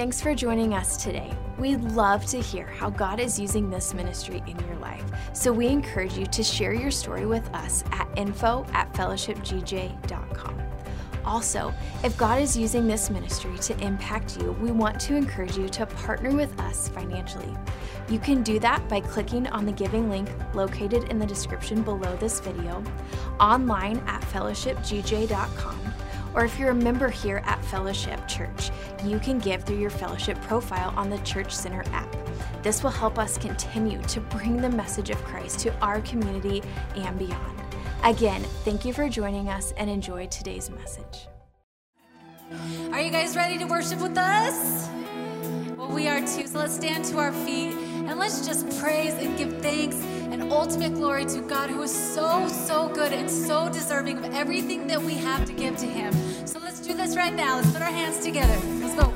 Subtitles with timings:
[0.00, 1.30] Thanks for joining us today.
[1.58, 5.04] We'd love to hear how God is using this ministry in your life.
[5.34, 10.62] So we encourage you to share your story with us at info at fellowshipgj.com.
[11.26, 15.68] Also, if God is using this ministry to impact you, we want to encourage you
[15.68, 17.54] to partner with us financially.
[18.08, 22.16] You can do that by clicking on the giving link located in the description below
[22.16, 22.82] this video,
[23.38, 25.89] online at fellowshipgj.com,
[26.34, 28.70] or if you're a member here at Fellowship Church,
[29.04, 32.14] you can give through your fellowship profile on the Church Center app.
[32.62, 36.62] This will help us continue to bring the message of Christ to our community
[36.96, 37.60] and beyond.
[38.04, 41.28] Again, thank you for joining us and enjoy today's message.
[42.92, 44.88] Are you guys ready to worship with us?
[45.76, 46.46] Well, we are too.
[46.46, 49.96] So let's stand to our feet and let's just praise and give thanks
[50.32, 54.86] and ultimate glory to God who is so, so good and so deserving of everything
[54.86, 56.12] that we have to give to Him.
[56.46, 57.56] So let's do this right now.
[57.56, 58.58] Let's put our hands together.
[58.80, 59.12] Let's go.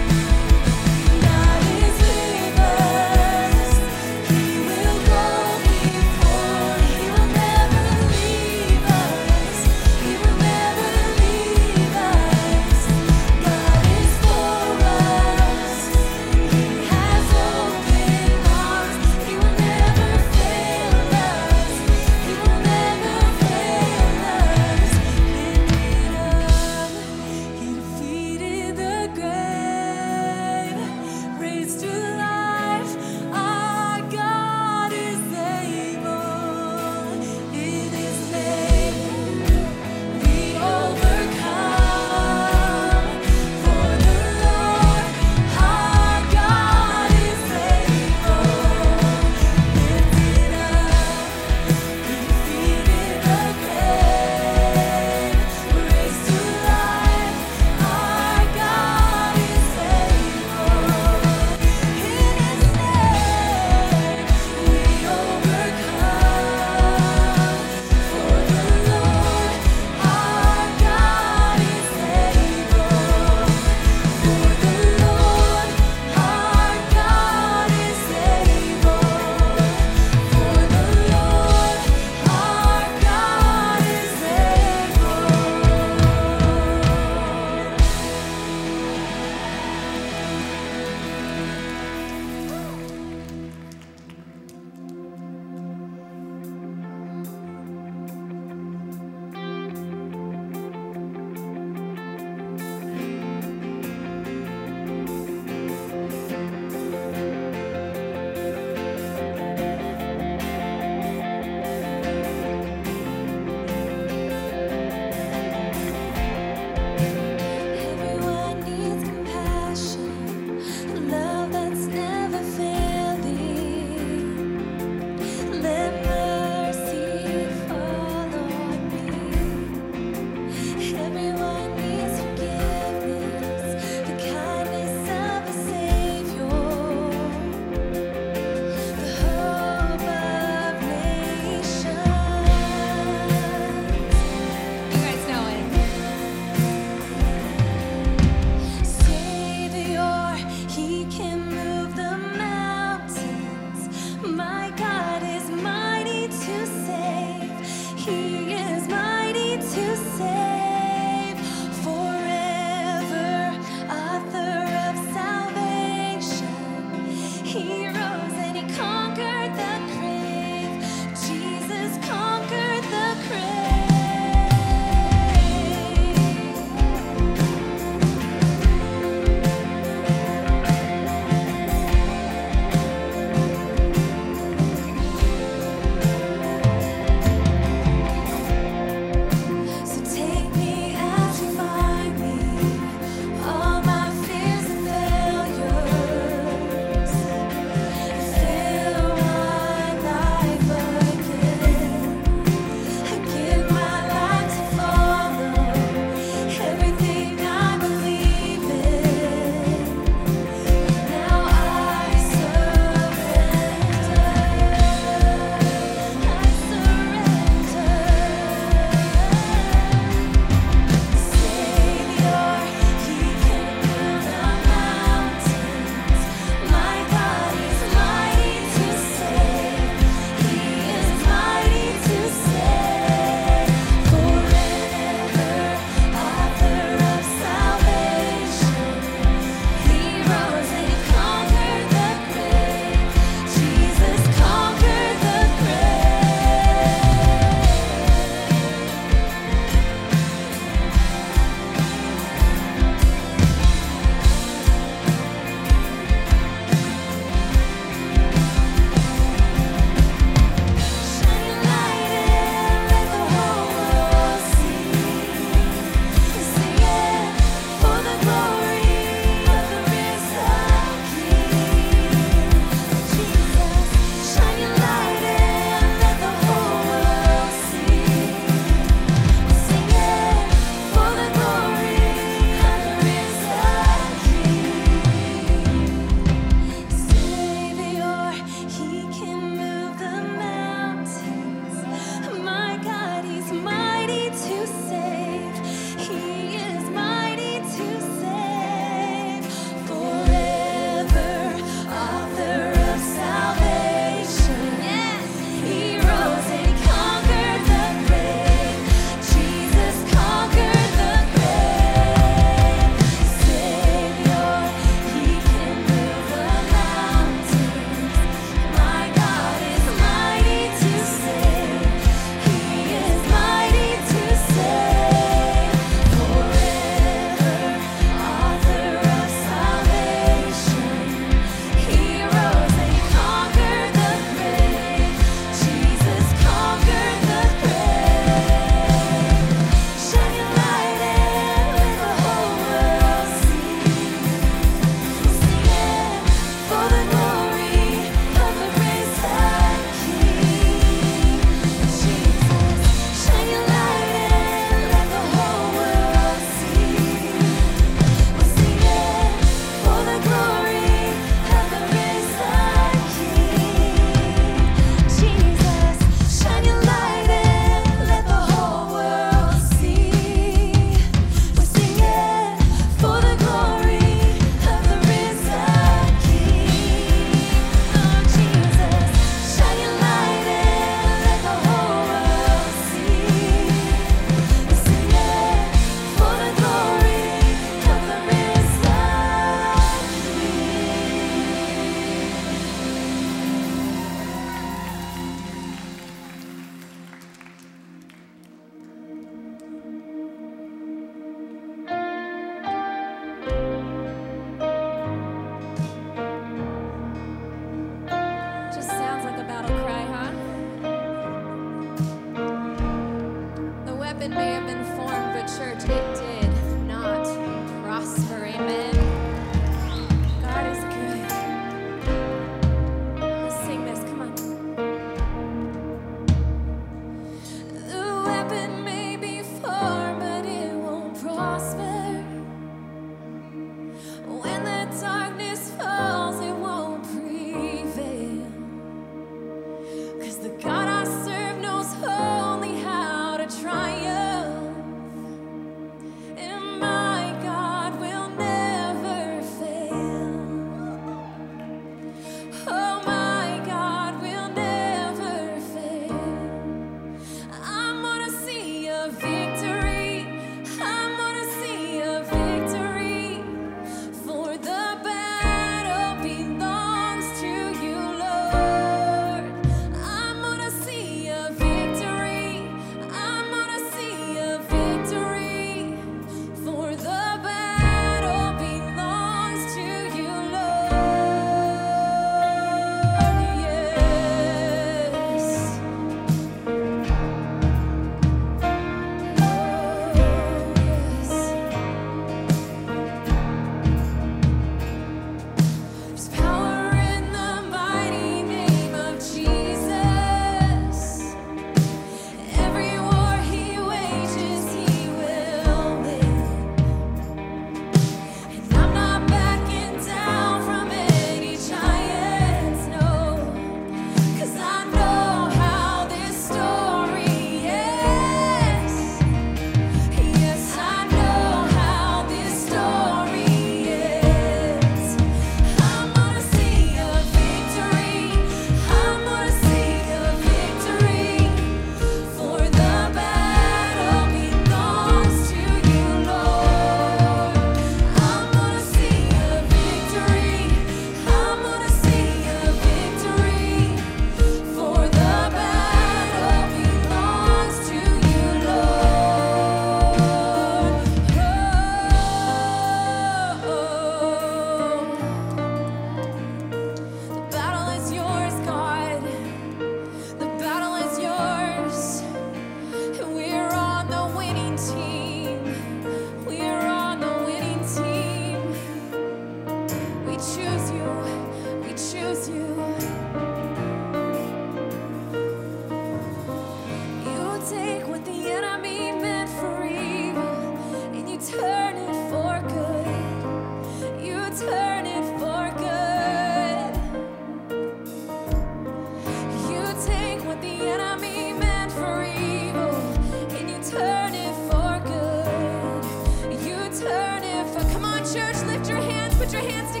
[599.61, 600.00] Hands, together.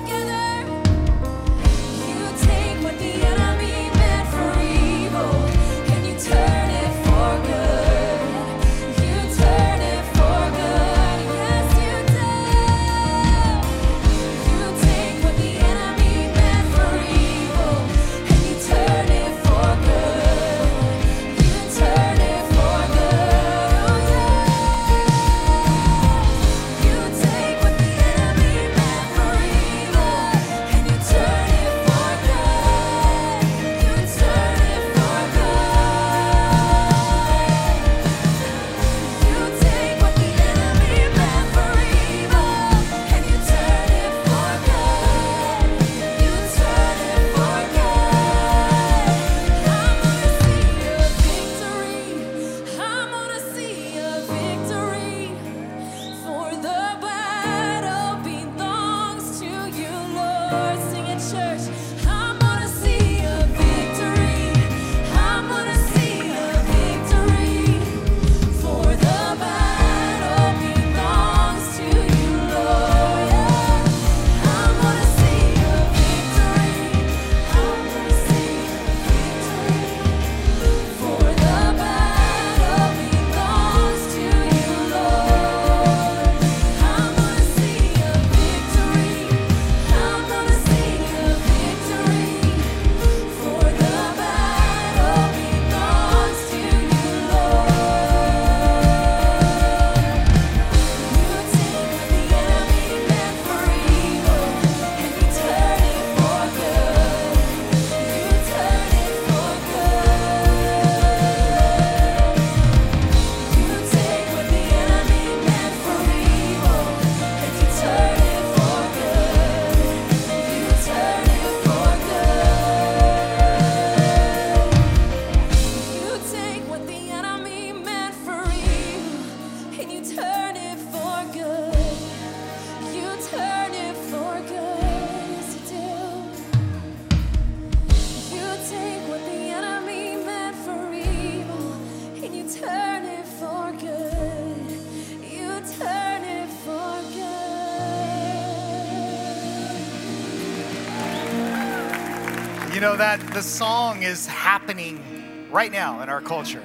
[153.41, 156.63] The song is happening right now in our culture.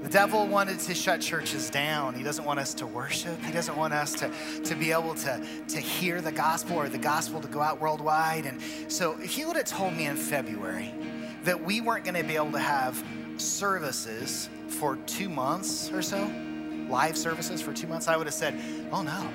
[0.00, 2.14] The devil wanted to shut churches down.
[2.14, 3.38] He doesn't want us to worship.
[3.42, 4.30] He doesn't want us to,
[4.64, 8.46] to be able to, to hear the gospel or the gospel to go out worldwide.
[8.46, 10.94] And so if he would have told me in February
[11.44, 13.04] that we weren't going to be able to have
[13.36, 16.32] services for two months or so,
[16.88, 18.58] live services for two months, I would have said,
[18.90, 19.28] oh no.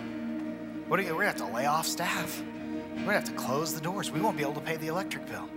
[0.88, 2.42] What are you, we're gonna have to lay off staff.
[2.96, 4.10] We're gonna have to close the doors.
[4.10, 5.48] We won't be able to pay the electric bill.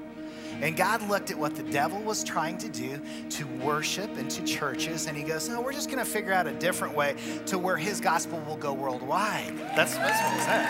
[0.60, 3.00] And God looked at what the devil was trying to do
[3.30, 6.52] to worship and to churches, and he goes, No, we're just gonna figure out a
[6.52, 7.14] different way
[7.46, 9.56] to where his gospel will go worldwide.
[9.76, 10.66] That's, that's what he said.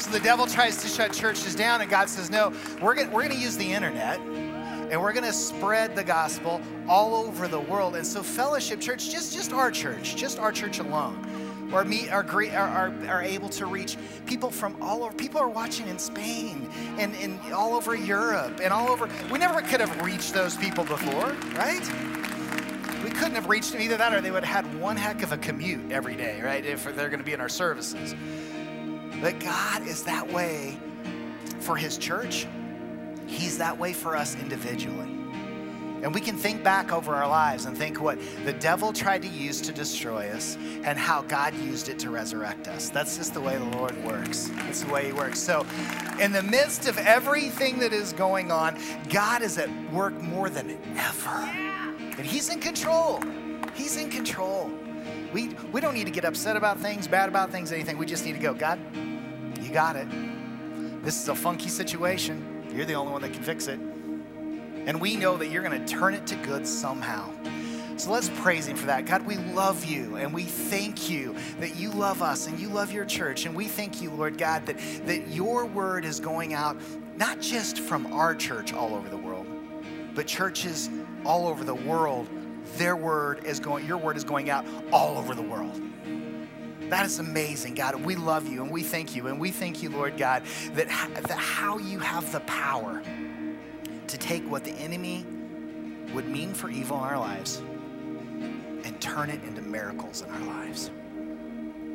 [0.00, 3.22] So the devil tries to shut churches down, and God says, No, we're gonna, we're
[3.22, 4.20] gonna use the internet
[4.90, 7.94] and we're going to spread the gospel all over the world.
[7.94, 11.24] And so, Fellowship Church, just just our church, just our church alone,
[11.72, 13.96] are meet are are, are, are able to reach
[14.26, 15.14] people from all over.
[15.14, 19.08] People are watching in Spain and, and all over Europe and all over.
[19.30, 21.82] We never could have reached those people before, right?
[23.04, 25.32] We couldn't have reached them either that or they would have had one heck of
[25.32, 26.64] a commute every day, right?
[26.64, 28.14] If they're going to be in our services.
[29.20, 30.78] But God is that way
[31.60, 32.46] for His church.
[33.26, 35.19] He's that way for us individually.
[36.02, 39.28] And we can think back over our lives and think what the devil tried to
[39.28, 42.88] use to destroy us and how God used it to resurrect us.
[42.88, 44.50] That's just the way the Lord works.
[44.56, 45.38] That's the way He works.
[45.38, 45.66] So,
[46.18, 50.78] in the midst of everything that is going on, God is at work more than
[50.96, 51.28] ever.
[51.28, 53.22] And He's in control.
[53.74, 54.70] He's in control.
[55.32, 57.98] We, we don't need to get upset about things, bad about things, anything.
[57.98, 58.80] We just need to go, God,
[59.60, 60.08] you got it.
[61.04, 62.64] This is a funky situation.
[62.74, 63.80] You're the only one that can fix it.
[64.86, 67.30] And we know that you're going to turn it to good somehow.
[68.00, 69.04] So let's praise Him for that.
[69.04, 72.90] God, we love you and we thank you that you love us and you love
[72.90, 73.44] your church.
[73.44, 76.80] And we thank you, Lord God, that, that your word is going out
[77.16, 79.46] not just from our church all over the world,
[80.14, 80.88] but churches
[81.26, 82.26] all over the world.
[82.76, 85.78] Their word is going, your word is going out all over the world.
[86.88, 87.96] That is amazing, God.
[88.02, 89.26] We love you and we thank you.
[89.26, 93.02] And we thank you, Lord God, that, that how you have the power
[94.10, 95.24] to take what the enemy
[96.12, 100.90] would mean for evil in our lives and turn it into miracles in our lives.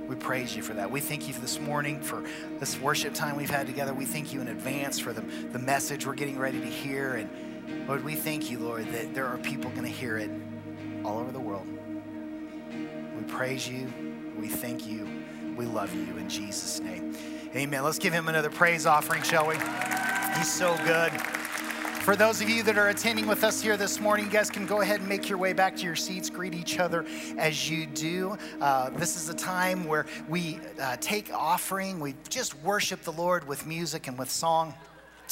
[0.08, 0.90] We praise you for that.
[0.90, 2.24] We thank you for this morning, for
[2.60, 3.94] this worship time we've had together.
[3.94, 7.16] We thank you in advance for the, the message we're getting ready to hear.
[7.16, 10.30] And Lord, we thank you, Lord, that there are people going to hear it
[11.04, 11.68] all over the world.
[13.18, 13.92] We praise you.
[14.38, 15.08] We thank you.
[15.58, 17.16] We love you in Jesus' name.
[17.56, 17.84] Amen.
[17.84, 19.56] Let's give him another praise offering, shall we?
[20.38, 21.14] He's so good.
[22.06, 24.68] For those of you that are attending with us here this morning, you guys can
[24.68, 26.30] go ahead and make your way back to your seats.
[26.30, 27.04] Greet each other
[27.40, 28.38] as you do.
[28.62, 33.48] Uh, this is a time where we uh, take offering, we just worship the Lord
[33.48, 34.76] with music and with song.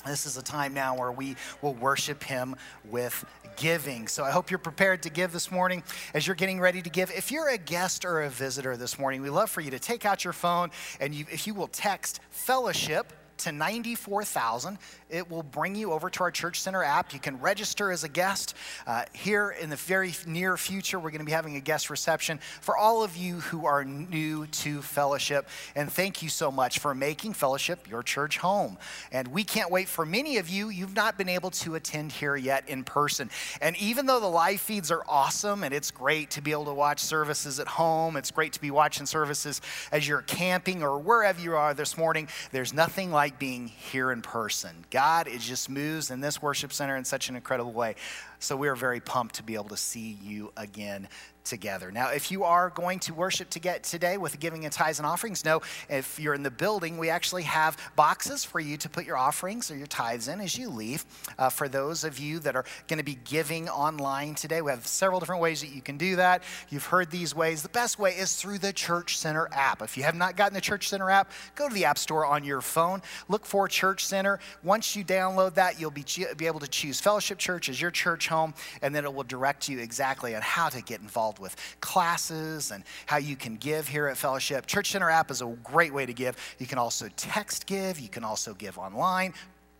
[0.03, 2.55] This is a time now where we will worship Him
[2.85, 3.23] with
[3.55, 4.07] giving.
[4.07, 5.83] So I hope you're prepared to give this morning
[6.15, 7.11] as you're getting ready to give.
[7.11, 10.05] If you're a guest or a visitor this morning, we love for you to take
[10.05, 14.77] out your phone and you, if you will text fellowship to 94,000.
[15.09, 17.13] It will bring you over to our Church Center app.
[17.13, 18.55] You can register as a guest.
[18.87, 22.39] Uh, here in the very near future, we're going to be having a guest reception
[22.61, 25.47] for all of you who are new to fellowship.
[25.75, 28.77] And thank you so much for making fellowship your church home.
[29.11, 32.35] And we can't wait for many of you, you've not been able to attend here
[32.35, 33.29] yet in person.
[33.61, 36.73] And even though the live feeds are awesome and it's great to be able to
[36.73, 41.39] watch services at home, it's great to be watching services as you're camping or wherever
[41.39, 44.85] you are this morning, there's nothing like like being here in person.
[44.91, 47.95] God is just moves in this worship center in such an incredible way.
[48.39, 51.07] So we are very pumped to be able to see you again
[51.43, 51.91] together.
[51.91, 55.05] Now, if you are going to worship to get today with giving and tithes and
[55.05, 59.05] offerings, know if you're in the building, we actually have boxes for you to put
[59.05, 61.05] your offerings or your tithes in as you leave.
[61.37, 64.85] Uh, for those of you that are going to be giving online today, we have
[64.87, 66.43] several different ways that you can do that.
[66.69, 67.61] You've heard these ways.
[67.61, 69.81] The best way is through the Church Center app.
[69.81, 72.43] If you have not gotten the Church Center app, go to the App Store on
[72.43, 73.01] your phone.
[73.27, 74.39] Look for Church Center.
[74.63, 76.05] Once you download that, you'll be,
[76.37, 79.67] be able to choose Fellowship Church as your church home, and then it will direct
[79.69, 84.07] you exactly on how to get involved with classes and how you can give here
[84.07, 84.65] at Fellowship.
[84.65, 86.37] Church Center app is a great way to give.
[86.59, 89.33] You can also text give, you can also give online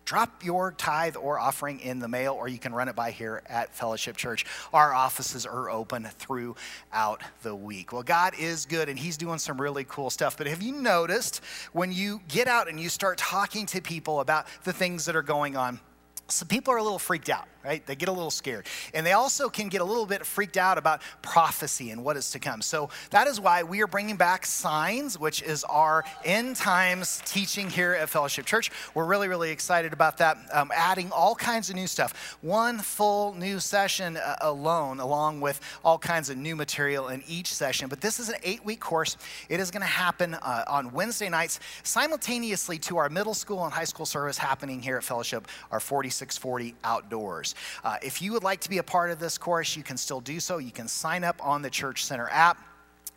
[0.04, 3.42] drop your tithe or offering in the mail, or you can run it by here
[3.46, 4.44] at Fellowship Church.
[4.72, 7.92] Our offices are open throughout the week.
[7.92, 10.36] Well, God is good and He's doing some really cool stuff.
[10.36, 14.46] But have you noticed when you get out and you start talking to people about
[14.64, 15.80] the things that are going on?
[16.28, 17.84] Some people are a little freaked out, right?
[17.84, 18.66] They get a little scared.
[18.94, 22.30] And they also can get a little bit freaked out about prophecy and what is
[22.30, 22.62] to come.
[22.62, 27.68] So that is why we are bringing back Signs, which is our end times teaching
[27.68, 28.70] here at Fellowship Church.
[28.94, 32.38] We're really, really excited about that, um, adding all kinds of new stuff.
[32.40, 37.52] One full new session uh, alone, along with all kinds of new material in each
[37.52, 37.88] session.
[37.90, 39.18] But this is an eight week course.
[39.50, 43.74] It is going to happen uh, on Wednesday nights simultaneously to our middle school and
[43.74, 47.54] high school service happening here at Fellowship, our 40 4640 outdoors.
[47.82, 50.20] Uh, if you would like to be a part of this course, you can still
[50.20, 50.58] do so.
[50.58, 52.58] You can sign up on the Church Center app.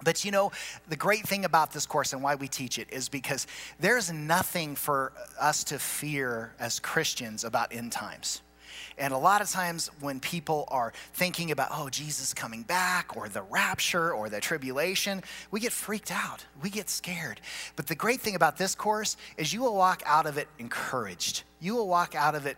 [0.04, 0.52] But you know,
[0.88, 3.48] the great thing about this course and why we teach it is because
[3.80, 8.42] there's nothing for us to fear as Christians about end times.
[8.98, 13.30] And a lot of times when people are thinking about, oh, Jesus coming back or
[13.30, 16.46] the rapture or the tribulation, we get freaked out.
[16.62, 17.40] We get scared.
[17.76, 21.44] But the great thing about this course is you will walk out of it encouraged.
[21.60, 22.58] You will walk out of it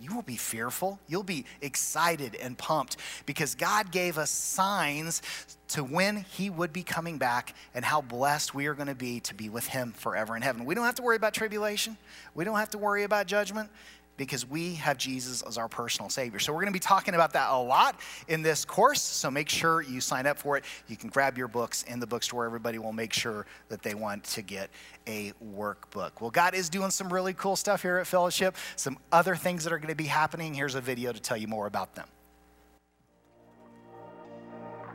[0.00, 0.98] you will be fearful.
[1.08, 5.22] You'll be excited and pumped because God gave us signs
[5.68, 9.20] to when He would be coming back and how blessed we are going to be
[9.20, 10.64] to be with Him forever in heaven.
[10.64, 11.96] We don't have to worry about tribulation,
[12.34, 13.70] we don't have to worry about judgment
[14.16, 16.38] because we have Jesus as our personal Savior.
[16.38, 19.02] So, we're going to be talking about that a lot in this course.
[19.02, 20.64] So, make sure you sign up for it.
[20.88, 22.44] You can grab your books in the bookstore.
[22.44, 24.70] Everybody will make sure that they want to get
[25.06, 26.20] a workbook.
[26.20, 29.72] Well, God is doing some really cool stuff here at Fellowship, some other things that
[29.72, 30.54] are going to be happening.
[30.54, 32.08] Here's a video to tell you more about them.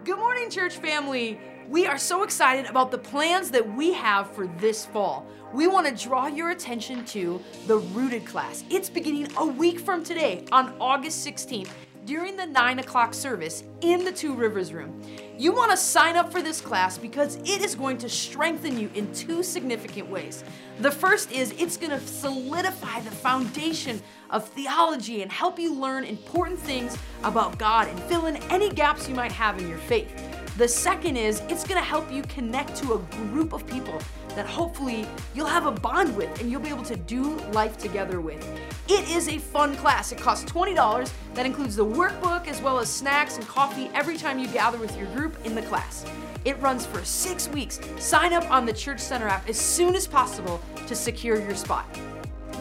[0.04, 1.40] Good morning, church family.
[1.68, 5.26] We are so excited about the plans that we have for this fall.
[5.54, 8.64] We want to draw your attention to the Rooted class.
[8.70, 11.70] It's beginning a week from today on August 16th
[12.06, 15.02] during the 9 o'clock service in the Two Rivers room.
[15.38, 18.90] You want to sign up for this class because it is going to strengthen you
[18.96, 20.44] in two significant ways.
[20.80, 26.06] The first is it's going to solidify the foundation of theology and help you learn
[26.06, 30.31] important things about God and fill in any gaps you might have in your faith.
[30.58, 32.98] The second is it's going to help you connect to a
[33.30, 33.98] group of people
[34.36, 38.20] that hopefully you'll have a bond with and you'll be able to do life together
[38.20, 38.46] with.
[38.90, 40.12] It is a fun class.
[40.12, 41.12] It costs $20.
[41.36, 44.96] That includes the workbook as well as snacks and coffee every time you gather with
[44.98, 46.06] your group in the class.
[46.44, 47.80] It runs for six weeks.
[47.98, 51.88] Sign up on the Church Center app as soon as possible to secure your spot.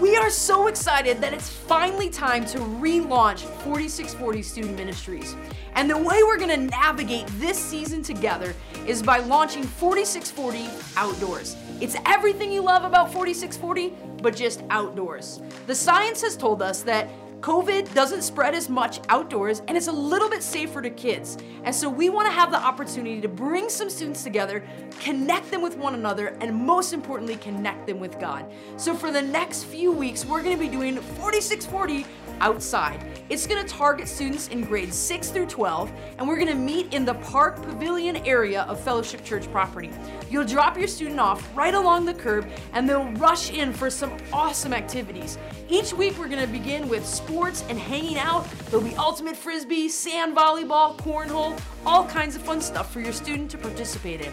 [0.01, 5.37] We are so excited that it's finally time to relaunch 4640 Student Ministries.
[5.75, 8.55] And the way we're gonna navigate this season together
[8.87, 11.55] is by launching 4640 Outdoors.
[11.83, 15.43] It's everything you love about 4640, but just outdoors.
[15.67, 19.93] The science has told us that COVID doesn't spread as much outdoors and it's a
[19.93, 21.39] little bit safer to kids.
[21.65, 24.63] And so we want to have the opportunity to bring some students together,
[25.01, 28.45] connect them with one another, and most importantly, connect them with God.
[28.77, 32.05] So for the next few weeks, we're going to be doing 4640
[32.41, 33.05] outside.
[33.29, 36.93] It's going to target students in grades 6 through 12, and we're going to meet
[36.93, 39.91] in the park pavilion area of Fellowship Church property.
[40.31, 44.17] You'll drop your student off right along the curb, and they'll rush in for some
[44.33, 45.39] awesome activities.
[45.69, 48.49] Each week, we're going to begin with sports and hanging out.
[48.71, 53.51] There'll be ultimate frisbee, sand volleyball, cornhole, all kinds of fun stuff for your student
[53.53, 54.33] to participate in.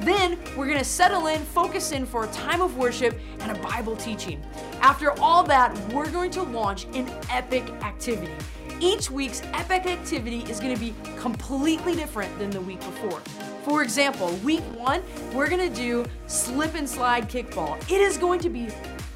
[0.00, 3.96] Then we're to settle in, focus in for a time of worship and a Bible
[3.96, 4.42] teaching.
[4.80, 8.32] After all that, we're going to launch an epic activity.
[8.78, 13.20] Each week's epic activity is going to be completely different than the week before.
[13.64, 17.80] For example, week one, we're to do slip and slide kickball.
[17.90, 18.68] It is going to be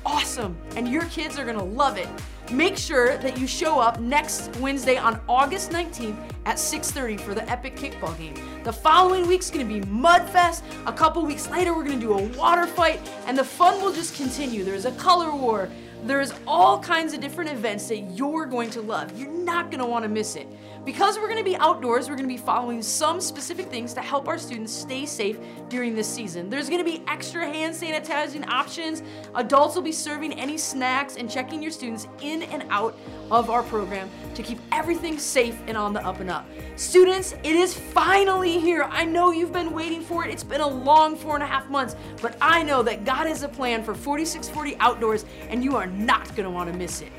[0.04, 2.08] awesome, and your kids are to love it.
[2.50, 6.16] Make sure that you show up next Wednesday on August 19th
[6.46, 8.34] at 6:30 for the epic kickball game.
[8.64, 10.62] The following week's to be Mudfest.
[10.86, 14.16] A couple weeks later, we're to do a water fight, and the fun will just
[14.16, 14.64] continue.
[14.64, 15.68] There's a color war.
[16.04, 19.18] There's all kinds of different events that you're going to love.
[19.18, 20.46] You're not going to want to miss it.
[20.84, 24.00] Because we're going to be outdoors, we're going to be following some specific things to
[24.00, 26.48] help our students stay safe during this season.
[26.48, 29.02] There's going to be extra hand sanitizing options.
[29.34, 32.96] Adults will be serving any snacks and checking your students in and out
[33.30, 36.46] of our program to keep everything safe and on the up and up.
[36.76, 38.84] Students, it is finally here.
[38.90, 40.30] I know you've been waiting for it.
[40.30, 43.42] It's been a long four and a half months, but I know that God has
[43.42, 47.12] a plan for 4640 Outdoors, and you are not going to want to miss it.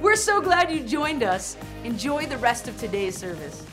[0.00, 1.56] We're so glad you joined us.
[1.82, 3.64] Enjoy the rest of today's service.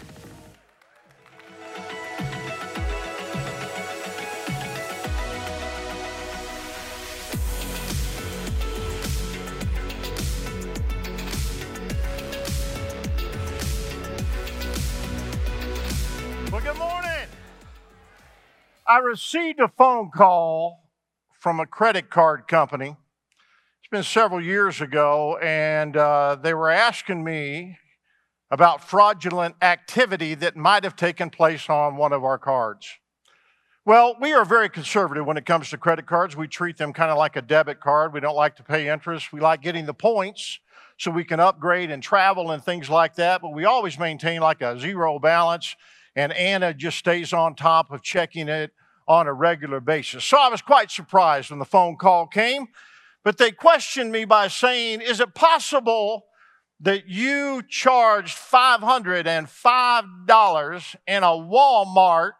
[16.52, 17.28] Well, good morning.
[18.88, 20.90] I received a phone call
[21.40, 22.96] from a credit card company.
[23.86, 27.78] It's been several years ago, and uh, they were asking me
[28.50, 32.90] about fraudulent activity that might have taken place on one of our cards.
[33.86, 36.36] Well, we are very conservative when it comes to credit cards.
[36.36, 38.12] We treat them kind of like a debit card.
[38.12, 39.32] We don't like to pay interest.
[39.32, 40.58] We like getting the points
[40.98, 44.62] so we can upgrade and travel and things like that, but we always maintain like
[44.62, 45.76] a zero balance,
[46.16, 48.72] and Anna just stays on top of checking it
[49.08, 50.24] on a regular basis.
[50.26, 52.70] So I was quite surprised when the phone call came,
[53.26, 56.28] but they questioned me by saying, Is it possible
[56.80, 62.34] that you charged $505 in a Walmart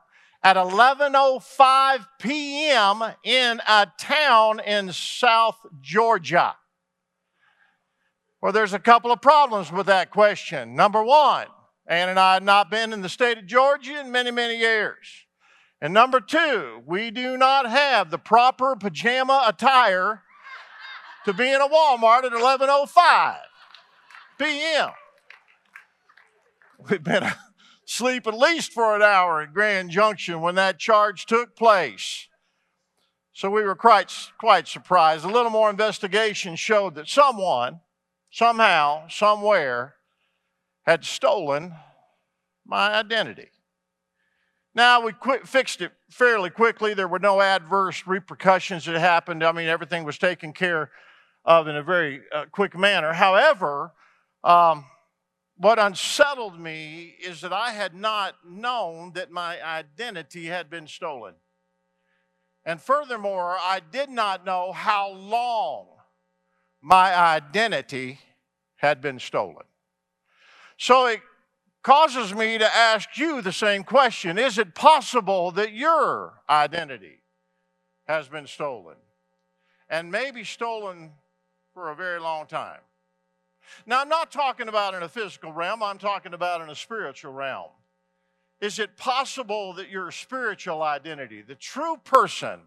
[0.44, 3.02] at 11:05 p.m.
[3.24, 6.56] in a town in South Georgia?
[8.40, 10.76] Well, there's a couple of problems with that question.
[10.76, 11.48] Number one,
[11.88, 15.26] Ann and I had not been in the state of Georgia in many, many years.
[15.82, 20.22] And number two, we do not have the proper pajama attire
[21.26, 23.38] to be in a Walmart at 11:05
[24.40, 24.90] p.m.
[26.90, 27.28] We've been
[27.88, 32.28] asleep at least for an hour at Grand Junction when that charge took place.
[33.34, 35.26] So we were quite, quite surprised.
[35.26, 37.82] A little more investigation showed that someone,
[38.32, 39.96] somehow, somewhere,
[40.84, 41.74] had stolen
[42.66, 43.50] my identity.
[44.74, 46.94] Now, we quit, fixed it fairly quickly.
[46.94, 49.44] There were no adverse repercussions that happened.
[49.44, 50.92] I mean, everything was taken care
[51.46, 53.14] of in a very uh, quick manner.
[53.14, 53.94] However,
[54.44, 54.86] um,
[55.58, 61.36] what unsettled me is that I had not known that my identity had been stolen.
[62.66, 65.88] And furthermore, I did not know how long
[66.82, 68.20] my identity
[68.78, 69.66] had been stolen.
[70.78, 71.22] So it
[71.84, 77.22] causes me to ask you the same question Is it possible that your identity
[78.08, 78.98] has been stolen?
[79.88, 81.12] And maybe stolen
[81.76, 82.80] for a very long time.
[83.86, 87.34] Now, I'm not talking about in a physical realm, I'm talking about in a spiritual
[87.34, 87.70] realm.
[88.62, 92.62] Is it possible that your spiritual identity, the true person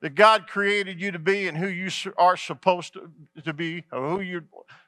[0.00, 2.96] that God created you to be and who you are supposed
[3.44, 4.42] to, be, or who you,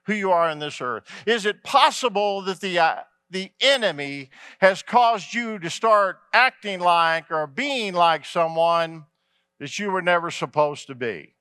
[0.04, 3.00] who you are in this earth, is it possible that the, uh,
[3.30, 9.06] the enemy has caused you to start acting like or being like someone
[9.58, 11.32] that you were never supposed to be?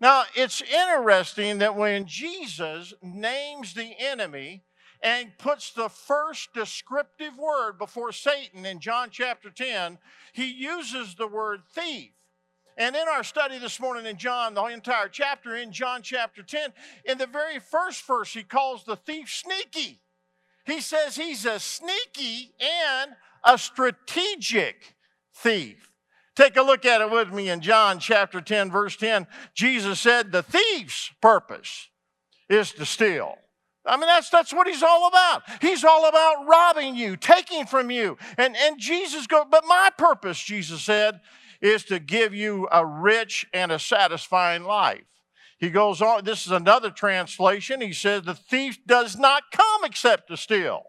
[0.00, 4.64] Now, it's interesting that when Jesus names the enemy
[5.02, 9.98] and puts the first descriptive word before Satan in John chapter 10,
[10.32, 12.10] he uses the word thief.
[12.76, 16.72] And in our study this morning in John, the entire chapter in John chapter 10,
[17.04, 20.00] in the very first verse, he calls the thief sneaky.
[20.66, 23.12] He says he's a sneaky and
[23.44, 24.96] a strategic
[25.34, 25.90] thief.
[26.36, 29.26] Take a look at it with me in John chapter 10, verse 10.
[29.54, 31.88] Jesus said, The thief's purpose
[32.48, 33.36] is to steal.
[33.86, 35.42] I mean, that's, that's what he's all about.
[35.60, 38.16] He's all about robbing you, taking from you.
[38.36, 41.20] And, and Jesus goes, But my purpose, Jesus said,
[41.60, 45.04] is to give you a rich and a satisfying life.
[45.58, 47.80] He goes on, this is another translation.
[47.80, 50.84] He says, The thief does not come except to steal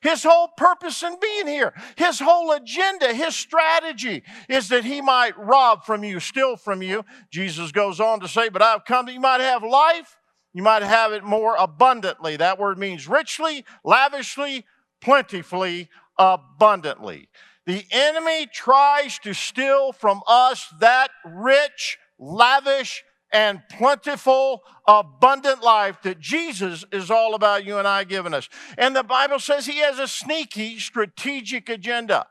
[0.00, 5.38] his whole purpose in being here, his whole agenda, his strategy is that he might
[5.38, 7.04] rob from you, steal from you.
[7.30, 10.16] Jesus goes on to say, But I've come that you might have life,
[10.52, 12.36] you might have it more abundantly.
[12.36, 14.64] That word means richly, lavishly,
[15.00, 17.28] plentifully, abundantly.
[17.66, 26.20] The enemy tries to steal from us that rich, lavish, and plentiful, abundant life that
[26.20, 28.48] Jesus is all about you and I giving us.
[28.76, 32.26] And the Bible says he has a sneaky, strategic agenda.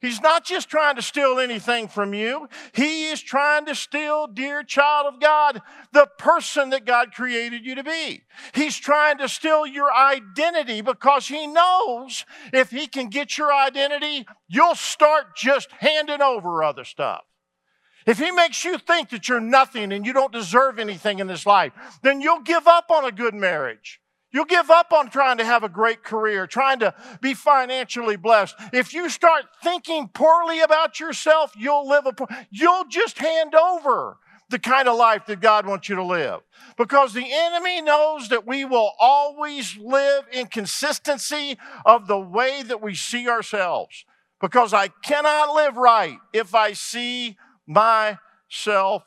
[0.00, 2.48] He's not just trying to steal anything from you.
[2.72, 7.74] He is trying to steal, dear child of God, the person that God created you
[7.76, 8.22] to be.
[8.54, 14.26] He's trying to steal your identity because he knows if he can get your identity,
[14.48, 17.24] you'll start just handing over other stuff.
[18.06, 21.44] If he makes you think that you're nothing and you don't deserve anything in this
[21.44, 24.00] life, then you'll give up on a good marriage.
[24.32, 28.54] You'll give up on trying to have a great career, trying to be financially blessed.
[28.72, 34.58] If you start thinking poorly about yourself, you'll live a you'll just hand over the
[34.58, 36.40] kind of life that God wants you to live.
[36.76, 42.82] Because the enemy knows that we will always live in consistency of the way that
[42.82, 44.04] we see ourselves.
[44.40, 49.02] Because I cannot live right if I see myself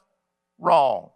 [0.58, 1.12] wrong.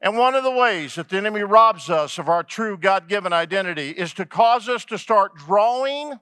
[0.00, 3.32] And one of the ways that the enemy robs us of our true God given
[3.32, 6.18] identity is to cause us to start drawing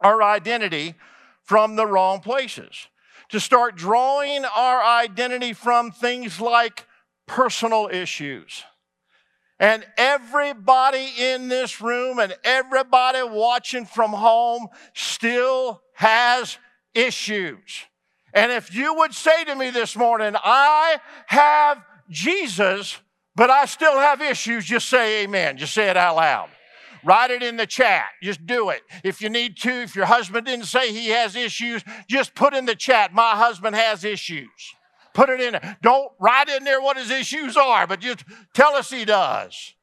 [0.00, 0.94] our identity
[1.42, 2.88] from the wrong places,
[3.30, 6.86] to start drawing our identity from things like
[7.26, 8.64] personal issues.
[9.58, 16.58] And everybody in this room and everybody watching from home still has
[16.94, 17.84] issues.
[18.34, 22.98] And if you would say to me this morning, I have Jesus,
[23.34, 25.56] but I still have issues, just say amen.
[25.56, 26.50] Just say it out loud.
[27.02, 28.04] Write it in the chat.
[28.22, 28.82] Just do it.
[29.02, 32.66] If you need to, if your husband didn't say he has issues, just put in
[32.66, 34.48] the chat, my husband has issues.
[35.14, 35.76] Put it in there.
[35.82, 39.74] Don't write in there what his issues are, but just tell us he does.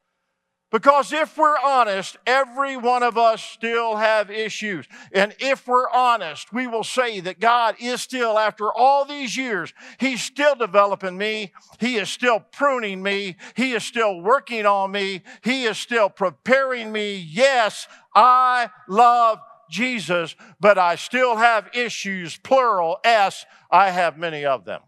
[0.70, 4.86] Because if we're honest, every one of us still have issues.
[5.12, 9.72] And if we're honest, we will say that God is still, after all these years,
[9.98, 11.52] He's still developing me.
[11.80, 13.36] He is still pruning me.
[13.56, 15.22] He is still working on me.
[15.42, 17.16] He is still preparing me.
[17.16, 19.38] Yes, I love
[19.70, 23.46] Jesus, but I still have issues, plural S.
[23.70, 24.82] I have many of them.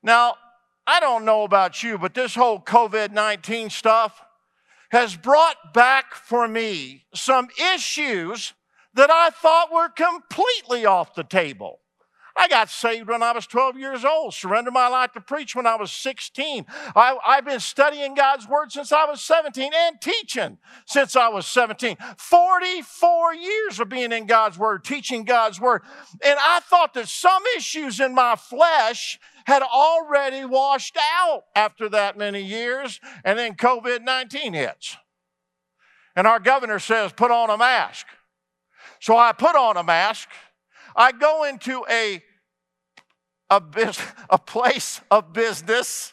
[0.00, 0.34] Now,
[0.86, 4.22] I don't know about you, but this whole COVID 19 stuff,
[4.90, 8.54] has brought back for me some issues
[8.94, 11.80] that I thought were completely off the table.
[12.38, 15.66] I got saved when I was 12 years old, surrendered my life to preach when
[15.66, 16.66] I was 16.
[16.94, 21.48] I, have been studying God's Word since I was 17 and teaching since I was
[21.48, 21.96] 17.
[22.16, 25.82] 44 years of being in God's Word, teaching God's Word.
[26.24, 32.18] And I thought that some issues in my flesh had already washed out after that
[32.18, 34.98] many years, and then COVID 19 hits.
[36.14, 38.06] And our governor says, put on a mask.
[39.00, 40.28] So I put on a mask.
[40.94, 42.22] I go into a
[43.48, 46.12] a, bis- a place of business.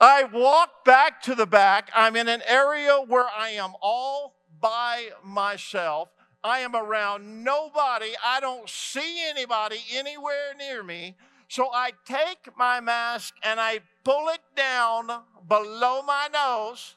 [0.00, 1.90] I walk back to the back.
[1.96, 6.10] I'm in an area where I am all by myself.
[6.44, 8.12] I am around nobody.
[8.24, 11.16] I don't see anybody anywhere near me.
[11.50, 15.08] So I take my mask and I pull it down
[15.48, 16.94] below my nose,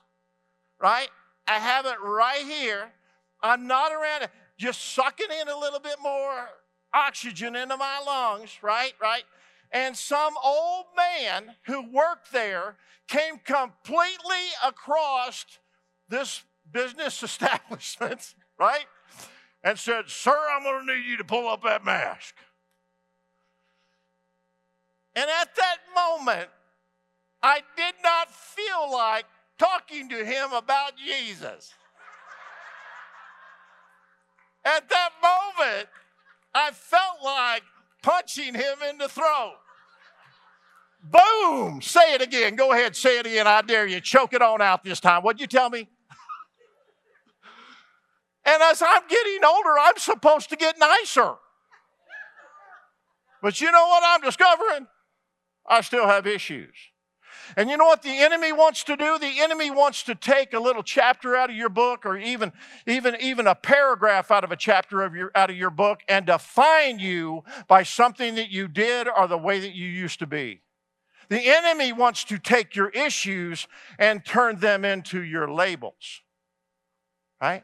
[0.79, 1.07] right?
[1.47, 2.91] I have it right here.
[3.41, 6.49] I'm not around it, just sucking in a little bit more
[6.93, 8.93] oxygen into my lungs, right?
[9.01, 9.23] Right?
[9.71, 12.75] And some old man who worked there
[13.07, 15.45] came completely across
[16.09, 18.85] this business establishment, right?
[19.63, 22.35] And said, Sir, I'm to need you to pull up that mask.
[25.15, 26.49] And at that moment,
[27.41, 29.25] I did not feel like
[29.59, 31.73] talking to him about Jesus.
[34.65, 35.89] At that moment,
[36.55, 37.63] I felt like
[38.01, 39.55] punching him in the throat.
[41.03, 41.81] Boom!
[41.81, 42.55] Say it again.
[42.55, 43.45] Go ahead, say it again.
[43.45, 43.99] I dare you.
[43.99, 45.21] Choke it on out this time.
[45.21, 45.89] What'd you tell me?
[48.45, 51.33] and as I'm getting older, I'm supposed to get nicer.
[53.41, 54.87] But you know what I'm discovering?
[55.67, 56.75] I still have issues.
[57.57, 59.17] And you know what the enemy wants to do?
[59.19, 62.51] The enemy wants to take a little chapter out of your book or even,
[62.87, 66.25] even, even a paragraph out of a chapter of your, out of your book and
[66.25, 70.61] define you by something that you did or the way that you used to be.
[71.29, 76.21] The enemy wants to take your issues and turn them into your labels.
[77.41, 77.63] Right?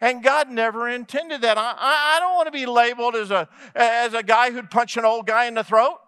[0.00, 1.58] And God never intended that.
[1.58, 5.04] I, I don't want to be labeled as a, as a guy who'd punch an
[5.04, 5.98] old guy in the throat.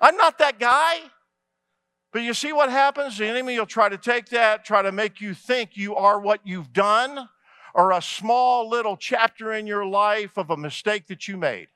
[0.00, 1.00] I'm not that guy.
[2.12, 3.18] But you see what happens?
[3.18, 6.40] The enemy will try to take that, try to make you think you are what
[6.44, 7.28] you've done,
[7.74, 11.68] or a small little chapter in your life of a mistake that you made.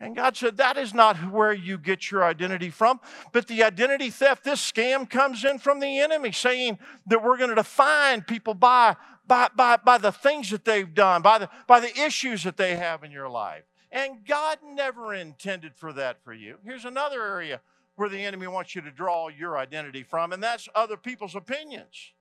[0.00, 3.00] And God said, That is not where you get your identity from.
[3.32, 7.50] But the identity theft, this scam comes in from the enemy, saying that we're going
[7.50, 8.94] to define people by,
[9.26, 12.76] by, by, by the things that they've done, by the, by the issues that they
[12.76, 13.64] have in your life.
[13.90, 16.58] And God never intended for that for you.
[16.64, 17.60] Here's another area
[17.96, 22.12] where the enemy wants you to draw your identity from, and that's other people's opinions.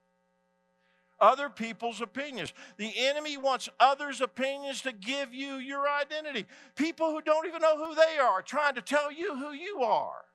[1.19, 2.53] Other people's opinions.
[2.77, 6.45] The enemy wants others' opinions to give you your identity.
[6.75, 10.25] People who don't even know who they are trying to tell you who you are.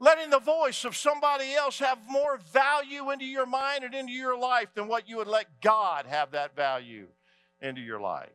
[0.00, 4.36] Letting the voice of somebody else have more value into your mind and into your
[4.36, 7.06] life than what you would let God have that value
[7.60, 8.30] into your life.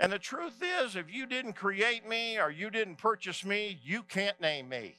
[0.00, 4.04] And the truth is, if you didn't create me or you didn't purchase me, you
[4.04, 4.96] can't name me.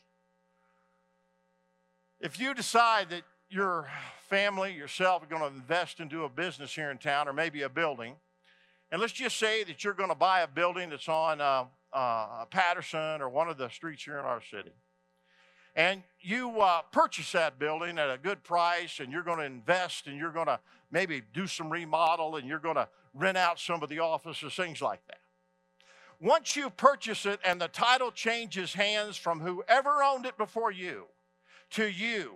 [2.19, 3.87] If you decide that your
[4.29, 7.69] family, yourself, are going to invest into a business here in town or maybe a
[7.69, 8.15] building,
[8.91, 12.45] and let's just say that you're going to buy a building that's on uh, uh,
[12.45, 14.73] Patterson or one of the streets here in our city,
[15.77, 20.07] and you uh, purchase that building at a good price, and you're going to invest
[20.07, 20.59] and you're going to
[20.91, 24.81] maybe do some remodel and you're going to rent out some of the offices, things
[24.81, 25.19] like that.
[26.21, 31.05] Once you purchase it and the title changes hands from whoever owned it before you,
[31.69, 32.35] to you,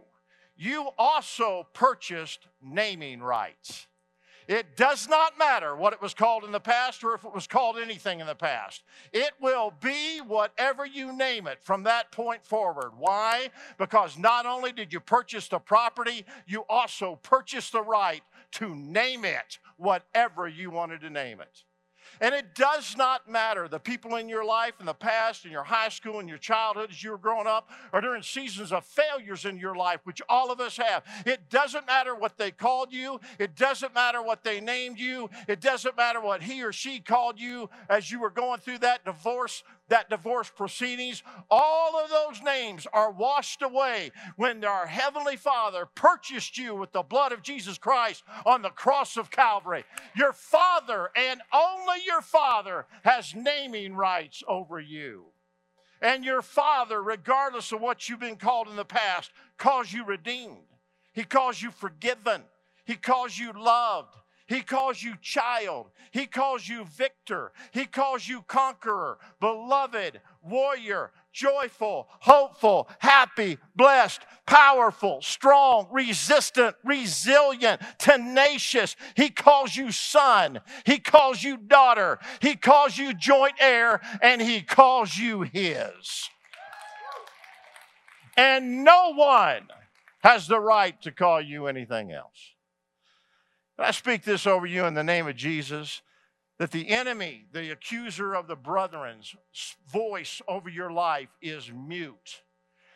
[0.56, 3.88] you also purchased naming rights.
[4.48, 7.48] It does not matter what it was called in the past or if it was
[7.48, 8.84] called anything in the past.
[9.14, 12.92] It will be whatever you name it from that point forward.
[12.98, 13.50] Why?
[13.78, 18.22] Because not only did you purchase the property, you also purchased the right
[18.54, 21.64] to name it whatever you wanted to name it.
[22.22, 25.64] And it does not matter the people in your life in the past, in your
[25.64, 29.46] high school, in your childhood as you were growing up, or during seasons of failures
[29.46, 31.04] in your life, which all of us have.
[31.26, 33.20] It doesn't matter what they called you.
[33.40, 35.30] It doesn't matter what they named you.
[35.48, 39.06] It doesn't matter what he or she called you as you were going through that
[39.06, 45.88] divorce that divorce proceedings, all of those names are washed away when our Heavenly Father
[45.94, 49.84] purchased you with the blood of Jesus Christ on the cross of Calvary.
[50.16, 55.26] Your Father and only your Father has naming rights over you.
[56.02, 60.58] And your Father, regardless of what you've been called in the past, calls you redeemed.
[61.14, 62.42] He calls you forgiven.
[62.86, 64.14] He calls you loved.
[64.46, 65.88] He calls you child.
[66.12, 67.54] He calls you victor.
[67.72, 78.98] He calls you conqueror, beloved, warrior, joyful, hopeful, happy, blessed, powerful, strong, resistant, resilient, tenacious.
[79.16, 80.60] He calls you son.
[80.86, 82.20] He calls you daughter.
[82.42, 86.30] He calls you joint heir, and he calls you his.
[88.36, 89.68] And no one
[90.20, 92.53] has the right to call you anything else.
[93.78, 96.02] I speak this over you in the name of Jesus
[96.60, 99.36] that the enemy, the accuser of the brethren's
[99.92, 102.44] voice over your life is mute.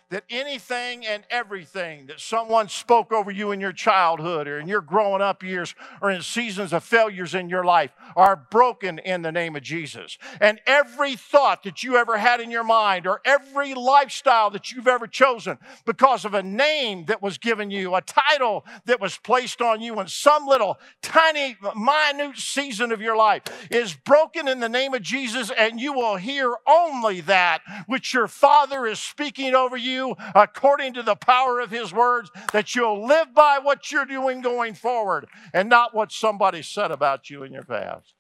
[0.10, 4.80] That anything and everything that someone spoke over you in your childhood or in your
[4.80, 9.32] growing up years or in seasons of failures in your life are broken in the
[9.32, 10.18] name of Jesus.
[10.40, 14.88] And every thought that you ever had in your mind or every lifestyle that you've
[14.88, 19.62] ever chosen because of a name that was given you, a title that was placed
[19.62, 24.70] on you in some little tiny, minute season of your life is broken in the
[24.70, 29.76] name of Jesus, and you will hear only that which your Father is speaking over
[29.76, 34.06] you you according to the power of His words, that you'll live by what you're
[34.06, 38.14] doing going forward and not what somebody said about you in your past.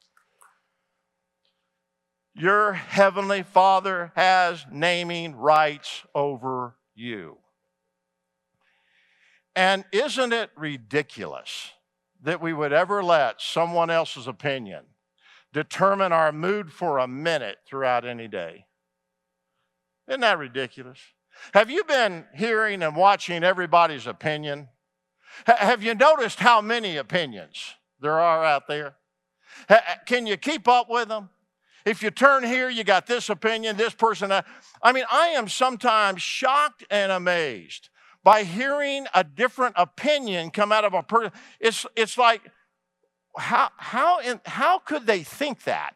[2.33, 7.37] Your Heavenly Father has naming rights over you.
[9.55, 11.71] And isn't it ridiculous
[12.21, 14.85] that we would ever let someone else's opinion
[15.51, 18.65] determine our mood for a minute throughout any day?
[20.07, 20.99] Isn't that ridiculous?
[21.53, 24.69] Have you been hearing and watching everybody's opinion?
[25.47, 28.95] H- have you noticed how many opinions there are out there?
[29.69, 31.29] H- can you keep up with them?
[31.85, 34.29] If you turn here, you got this opinion, this person.
[34.29, 34.45] That.
[34.81, 37.89] I mean, I am sometimes shocked and amazed
[38.23, 41.31] by hearing a different opinion come out of a person.
[41.61, 42.41] It's, it's like,
[43.37, 45.95] how, how, in, how could they think that?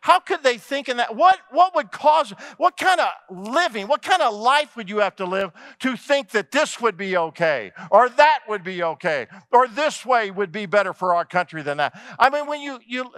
[0.00, 1.14] How could they think in that?
[1.14, 5.16] What, what would cause, what kind of living, what kind of life would you have
[5.16, 9.68] to live to think that this would be okay, or that would be okay, or
[9.68, 12.00] this way would be better for our country than that?
[12.18, 13.10] I mean, when you, you,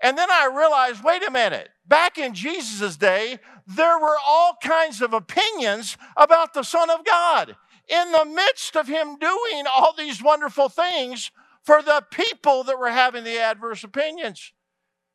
[0.00, 5.02] and then I realized, wait a minute, back in Jesus' day, there were all kinds
[5.02, 7.56] of opinions about the Son of God.
[7.88, 11.30] In the midst of him doing all these wonderful things
[11.64, 14.52] for the people that were having the adverse opinions.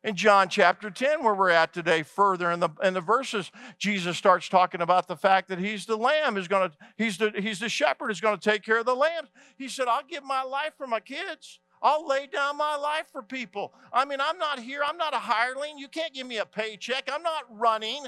[0.04, 4.18] In John chapter 10, where we're at today, further in the, in the verses, Jesus
[4.18, 7.70] starts talking about the fact that he's the lamb, is gonna, he's the he's the
[7.70, 9.30] shepherd, is gonna take care of the lambs.
[9.56, 11.58] He said, I'll give my life for my kids.
[11.80, 13.72] I'll lay down my life for people.
[13.94, 15.78] I mean, I'm not here, I'm not a hireling.
[15.78, 17.08] You can't give me a paycheck.
[17.10, 18.06] I'm not running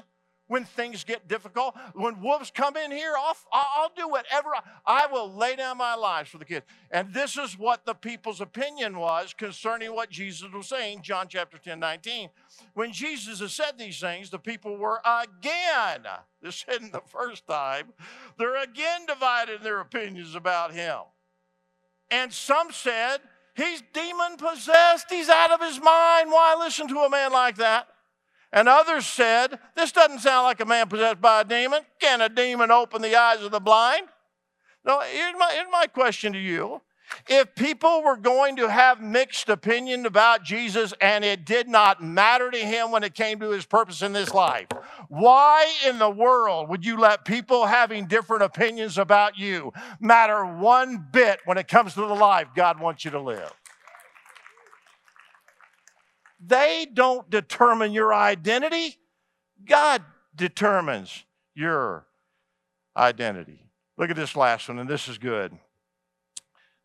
[0.48, 1.74] when things get difficult.
[1.94, 4.50] When wolves come in here, I'll, I'll do whatever.
[4.54, 6.66] I, I will lay down my lives for the kids.
[6.90, 11.58] And this is what the people's opinion was concerning what Jesus was saying, John chapter
[11.58, 12.30] 10, 19.
[12.74, 16.06] When Jesus has said these things, the people were again,
[16.42, 17.92] this isn't the first time,
[18.38, 20.98] they're again divided in their opinions about him.
[22.10, 23.18] And some said,
[23.54, 26.30] he's demon possessed, he's out of his mind.
[26.30, 27.88] Why listen to a man like that?
[28.56, 31.82] And others said, This doesn't sound like a man possessed by a demon.
[32.00, 34.08] Can a demon open the eyes of the blind?
[34.82, 36.80] No, here's my, here's my question to you.
[37.28, 42.50] If people were going to have mixed opinion about Jesus and it did not matter
[42.50, 44.68] to him when it came to his purpose in this life,
[45.08, 51.06] why in the world would you let people having different opinions about you matter one
[51.12, 53.52] bit when it comes to the life God wants you to live?
[56.38, 58.98] They don't determine your identity.
[59.64, 60.02] God
[60.34, 61.24] determines
[61.54, 62.06] your
[62.96, 63.70] identity.
[63.96, 65.56] Look at this last one, and this is good.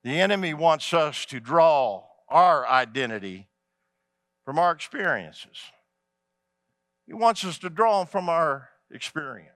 [0.04, 3.48] The enemy wants us to draw our identity
[4.46, 5.58] from our experiences.
[7.06, 9.50] He wants us to draw from our experiences.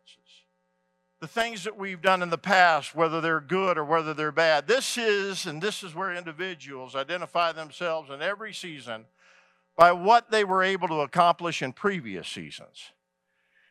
[1.21, 4.67] The things that we've done in the past, whether they're good or whether they're bad.
[4.67, 9.05] This is, and this is where individuals identify themselves in every season
[9.76, 12.91] by what they were able to accomplish in previous seasons.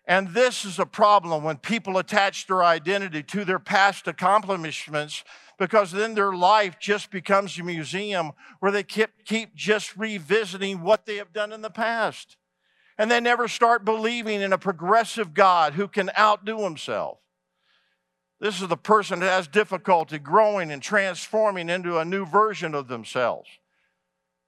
[0.06, 5.24] And this is a problem when people attach their identity to their past accomplishments
[5.58, 11.06] because then their life just becomes a museum where they keep, keep just revisiting what
[11.06, 12.36] they have done in the past.
[12.98, 17.18] And they never start believing in a progressive God who can outdo himself.
[18.40, 22.88] This is the person that has difficulty growing and transforming into a new version of
[22.88, 23.48] themselves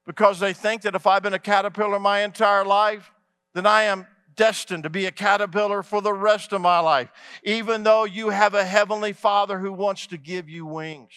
[0.06, 3.10] because they think that if I've been a caterpillar my entire life,
[3.54, 7.10] then I am destined to be a caterpillar for the rest of my life,
[7.42, 11.12] even though you have a heavenly Father who wants to give you wings.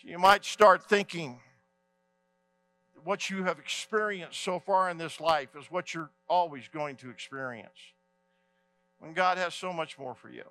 [0.00, 1.40] So you might start thinking
[3.04, 7.10] what you have experienced so far in this life is what you're always going to
[7.10, 7.78] experience
[8.98, 10.44] when God has so much more for you.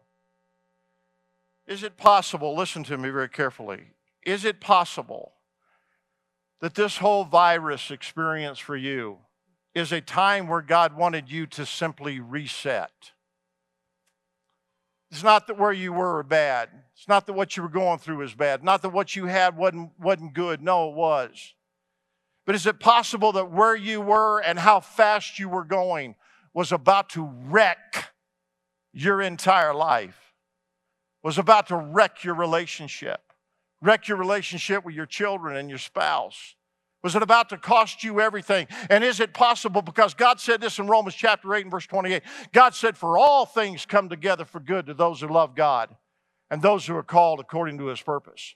[1.68, 3.82] Is it possible, listen to me very carefully,
[4.26, 5.34] is it possible
[6.62, 9.18] that this whole virus experience for you
[9.74, 12.92] is a time where God wanted you to simply reset.
[15.10, 16.70] It's not that where you were bad.
[16.96, 18.64] It's not that what you were going through was bad.
[18.64, 20.62] Not that what you had wasn't, wasn't good.
[20.62, 21.54] No, it was.
[22.46, 26.16] But is it possible that where you were and how fast you were going
[26.54, 28.12] was about to wreck
[28.94, 30.32] your entire life?
[31.24, 33.31] was about to wreck your relationship,
[33.82, 36.56] wreck your relationship with your children and your spouse?
[37.04, 38.68] Was it about to cost you everything?
[38.90, 39.82] And is it possible?
[39.82, 42.22] Because God said this in Romans chapter 8 and verse 28.
[42.54, 45.96] God said, For all things come together for good to those who love God
[46.52, 48.56] and those who are called according to his purpose.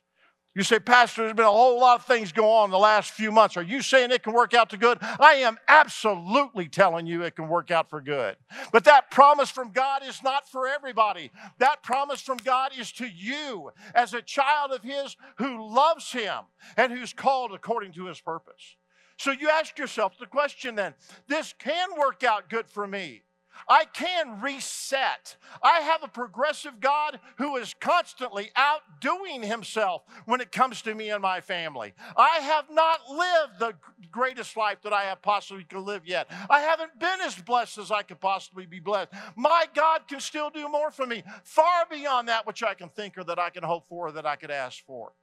[0.56, 3.12] You say, Pastor, there's been a whole lot of things go on in the last
[3.12, 3.58] few months.
[3.58, 4.98] Are you saying it can work out to good?
[5.02, 8.38] I am absolutely telling you it can work out for good.
[8.72, 11.30] But that promise from God is not for everybody.
[11.58, 16.46] That promise from God is to you as a child of His who loves Him
[16.78, 18.78] and who's called according to His purpose.
[19.18, 20.94] So you ask yourself the question then
[21.28, 23.24] this can work out good for me.
[23.68, 25.38] I can reset.
[25.62, 31.10] I have a progressive God who is constantly outdoing himself when it comes to me
[31.10, 31.94] and my family.
[32.16, 33.74] I have not lived the
[34.12, 36.28] greatest life that I have possibly could live yet.
[36.50, 39.12] I haven't been as blessed as I could possibly be blessed.
[39.36, 43.18] My God can still do more for me, far beyond that which I can think
[43.18, 45.14] or that I can hope for or that I could ask for.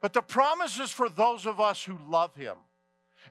[0.00, 2.56] But the promise is for those of us who love him.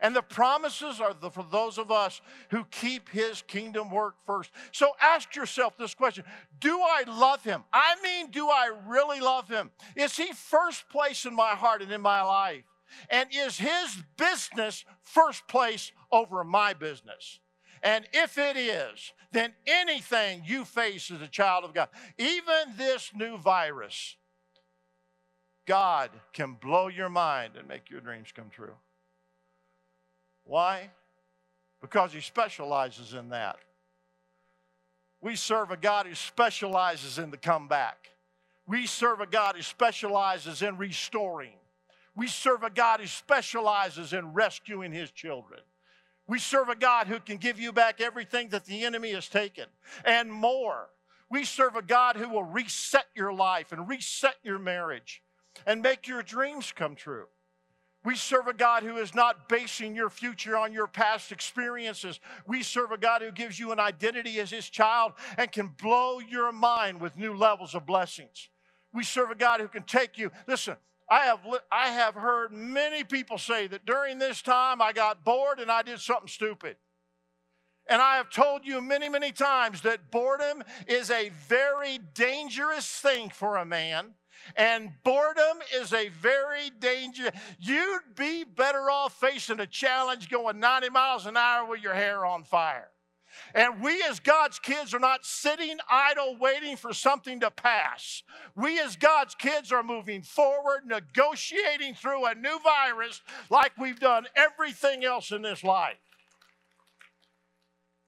[0.01, 4.51] And the promises are the, for those of us who keep his kingdom work first.
[4.71, 6.23] So ask yourself this question
[6.59, 7.63] Do I love him?
[7.73, 9.71] I mean, do I really love him?
[9.95, 12.63] Is he first place in my heart and in my life?
[13.09, 17.39] And is his business first place over my business?
[17.83, 23.11] And if it is, then anything you face as a child of God, even this
[23.15, 24.15] new virus,
[25.65, 28.73] God can blow your mind and make your dreams come true.
[30.49, 30.89] Why?
[31.79, 33.57] Because he specializes in that.
[35.21, 38.09] We serve a God who specializes in the comeback.
[38.67, 41.53] We serve a God who specializes in restoring.
[42.15, 45.59] We serve a God who specializes in rescuing his children.
[46.25, 49.65] We serve a God who can give you back everything that the enemy has taken
[50.03, 50.89] and more.
[51.29, 55.21] We serve a God who will reset your life and reset your marriage
[55.67, 57.27] and make your dreams come true.
[58.05, 62.19] We serve a God who is not basing your future on your past experiences.
[62.47, 66.19] We serve a God who gives you an identity as his child and can blow
[66.19, 68.47] your mind with new levels of blessings.
[68.93, 70.31] We serve a God who can take you.
[70.47, 70.77] Listen,
[71.09, 71.41] I have,
[71.71, 75.81] I have heard many people say that during this time I got bored and I
[75.81, 76.77] did something stupid.
[77.87, 83.29] And I have told you many, many times that boredom is a very dangerous thing
[83.29, 84.13] for a man
[84.55, 87.31] and boredom is a very dangerous.
[87.59, 92.25] You'd be better off facing a challenge going 90 miles an hour with your hair
[92.25, 92.89] on fire.
[93.53, 98.23] And we, as God's kids, are not sitting idle waiting for something to pass.
[98.55, 104.25] We, as God's kids, are moving forward, negotiating through a new virus like we've done
[104.35, 105.97] everything else in this life.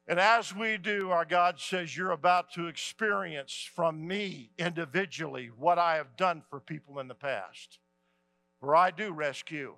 [0.08, 5.78] And as we do, our God says, You're about to experience from me individually what
[5.78, 7.80] I have done for people in the past.
[8.60, 9.76] For I do rescue,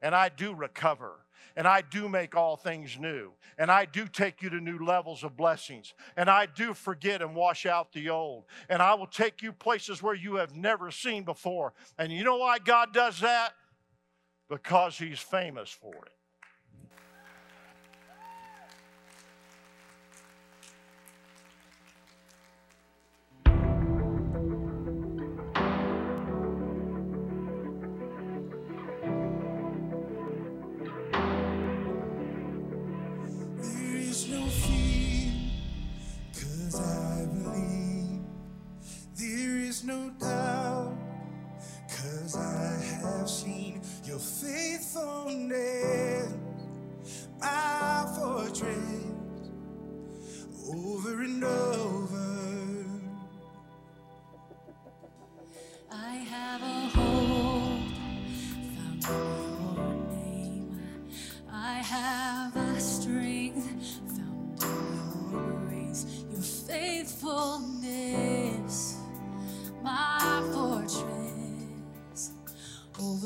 [0.00, 1.12] and I do recover,
[1.56, 5.24] and I do make all things new, and I do take you to new levels
[5.24, 9.42] of blessings, and I do forget and wash out the old, and I will take
[9.42, 11.72] you places where you have never seen before.
[11.98, 13.54] And you know why God does that?
[14.48, 16.17] Because He's famous for it.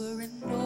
[0.02, 0.61] Over and over.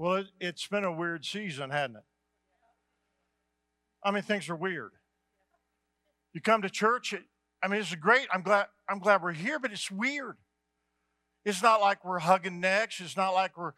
[0.00, 2.04] Well, it, it's been a weird season, hasn't it?
[4.02, 4.92] I mean, things are weird.
[6.32, 7.12] You come to church.
[7.12, 7.24] It,
[7.62, 8.26] I mean, it's great.
[8.32, 8.68] I'm glad.
[8.88, 10.38] I'm glad we're here, but it's weird.
[11.44, 12.98] It's not like we're hugging necks.
[12.98, 13.74] It's not like we're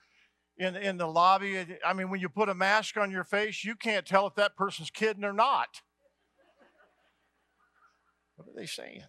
[0.57, 1.59] in in the lobby.
[1.85, 4.57] I mean, when you put a mask on your face, you can't tell if that
[4.57, 5.81] person's kidding or not.
[8.37, 9.03] What are they saying?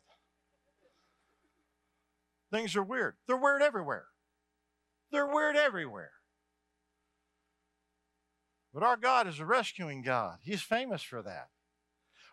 [2.52, 3.18] Things are weird.
[3.28, 4.06] They're weird everywhere.
[5.12, 6.10] They're weird everywhere.
[8.74, 10.38] But our God is a rescuing God.
[10.42, 11.50] He's famous for that.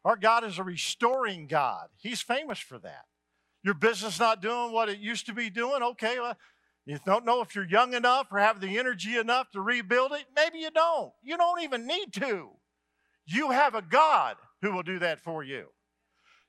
[0.05, 1.89] Our God is a restoring God.
[1.99, 3.05] He's famous for that.
[3.63, 6.37] Your business not doing what it used to be doing, okay, well,
[6.87, 10.25] you don't know if you're young enough or have the energy enough to rebuild it.
[10.35, 11.13] Maybe you don't.
[11.23, 12.49] You don't even need to.
[13.27, 15.67] You have a God who will do that for you.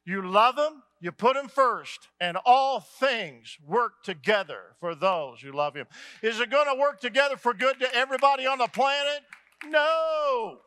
[0.05, 5.51] You love Him, you put Him first, and all things work together for those who
[5.51, 5.85] love Him.
[6.23, 9.21] Is it going to work together for good to everybody on the planet?
[9.65, 10.59] No.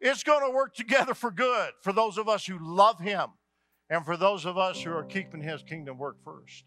[0.00, 3.28] It's going to work together for good for those of us who love Him
[3.88, 6.64] and for those of us who are keeping His kingdom work first.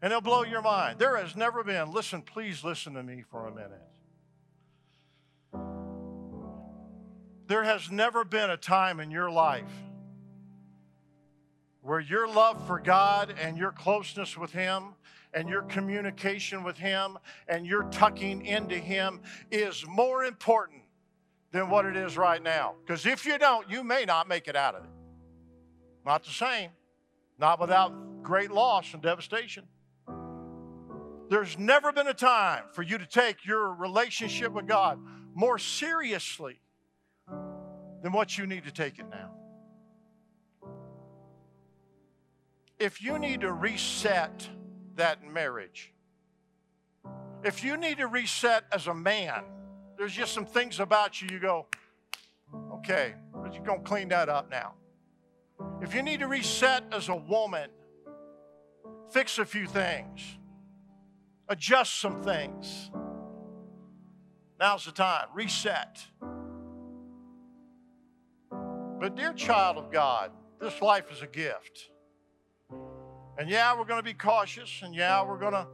[0.00, 0.98] And it'll blow your mind.
[0.98, 3.82] There has never been, listen, please listen to me for a minute.
[7.46, 9.70] There has never been a time in your life
[11.82, 14.94] where your love for God and your closeness with Him
[15.34, 17.18] and your communication with Him
[17.48, 19.20] and your tucking into Him
[19.50, 20.82] is more important
[21.52, 22.74] than what it is right now.
[22.84, 24.90] Because if you don't, you may not make it out of it.
[26.04, 26.70] Not the same,
[27.38, 29.64] not without great loss and devastation.
[31.28, 34.98] There's never been a time for you to take your relationship with God
[35.34, 36.60] more seriously
[38.02, 39.30] than what you need to take it now.
[42.78, 44.48] If you need to reset
[44.96, 45.92] that marriage,
[47.44, 49.44] if you need to reset as a man,
[49.98, 51.66] there's just some things about you you go,
[52.74, 54.74] okay, but you're going to clean that up now.
[55.80, 57.70] If you need to reset as a woman,
[59.10, 60.20] fix a few things,
[61.48, 62.90] adjust some things.
[64.60, 65.26] Now's the time.
[65.34, 66.06] Reset.
[69.00, 70.30] But, dear child of God,
[70.60, 71.90] this life is a gift.
[73.38, 75.66] And yeah, we're going to be cautious, and yeah, we're going to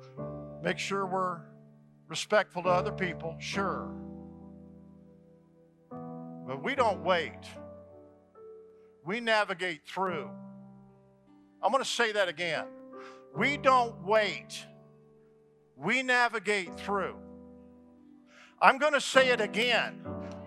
[0.63, 1.41] make sure we're
[2.07, 3.91] respectful to other people, sure.
[5.91, 7.41] But we don't wait,
[9.05, 10.31] we navigate through.
[11.63, 12.67] I'm going to say that again.
[13.37, 14.65] We don't wait,
[15.77, 17.17] we navigate through.
[18.63, 20.01] I'm going to say it again.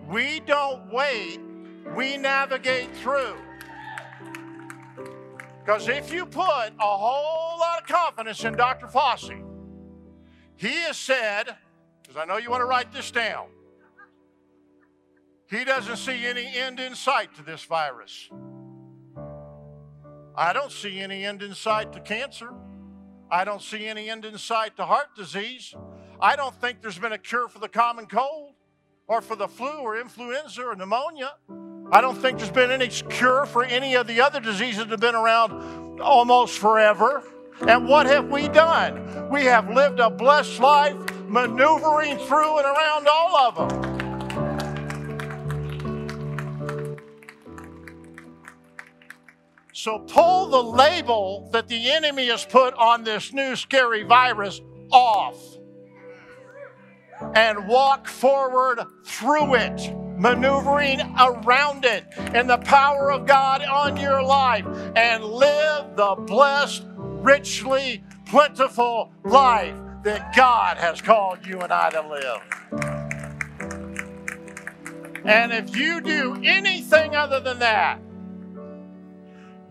[0.08, 1.38] We don't wait,
[1.94, 3.36] we navigate through.
[5.64, 8.86] Because if you put a whole lot of confidence in Dr.
[8.86, 9.44] Fauci,
[10.56, 11.56] he has said,
[12.02, 13.46] because I know you want to write this down,
[15.48, 18.28] he doesn't see any end in sight to this virus.
[20.34, 22.52] I don't see any end in sight to cancer.
[23.30, 25.74] I don't see any end in sight to heart disease.
[26.20, 28.54] I don't think there's been a cure for the common cold
[29.06, 31.34] or for the flu or influenza or pneumonia.
[31.92, 35.00] I don't think there's been any cure for any of the other diseases that have
[35.00, 37.22] been around almost forever.
[37.68, 39.28] And what have we done?
[39.28, 40.96] We have lived a blessed life,
[41.28, 43.92] maneuvering through and around all of them.
[49.74, 55.36] So pull the label that the enemy has put on this new scary virus off
[57.34, 64.22] and walk forward through it, maneuvering around it in the power of God on your
[64.22, 64.64] life
[64.94, 72.08] and live the blessed, richly plentiful life that God has called you and I to
[72.08, 72.40] live.
[75.24, 78.00] And if you do anything other than that,